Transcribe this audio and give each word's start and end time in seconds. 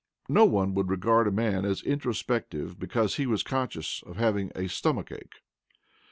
No 0.27 0.45
one 0.45 0.73
would 0.73 0.89
regard 0.89 1.27
a 1.27 1.31
man 1.31 1.63
as 1.63 1.83
introspective 1.83 2.79
because 2.79 3.17
he 3.17 3.27
was 3.27 3.43
conscious 3.43 4.01
of 4.07 4.17
having 4.17 4.51
a 4.55 4.67
stomach 4.67 5.11
ache. 5.11 5.43